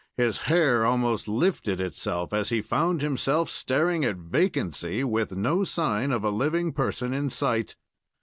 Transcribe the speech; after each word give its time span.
His 0.17 0.41
hair 0.49 0.83
almost 0.83 1.27
lifted 1.27 1.79
itself 1.79 2.33
as 2.33 2.49
he 2.49 2.63
found 2.63 3.03
himself 3.03 3.51
staring 3.51 4.03
at 4.03 4.15
vacancy, 4.17 5.03
with 5.03 5.33
no 5.35 5.63
sign 5.63 6.11
of 6.11 6.23
a 6.23 6.31
living 6.31 6.73
person 6.73 7.13
in 7.13 7.29
sight. 7.29 7.75